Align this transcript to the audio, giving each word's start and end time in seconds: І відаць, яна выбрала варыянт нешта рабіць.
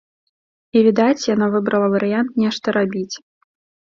І 0.79 0.81
відаць, 0.85 1.27
яна 1.33 1.49
выбрала 1.55 1.87
варыянт 1.97 2.31
нешта 2.45 2.73
рабіць. 2.79 3.15